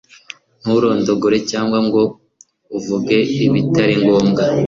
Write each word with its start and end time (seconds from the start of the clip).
nturondogore 0.61 1.37
cyangwa 1.51 1.77
ngo 1.85 2.01
uvuge 2.77 3.17
ibitari 3.45 3.93
ngombwa 4.01 4.43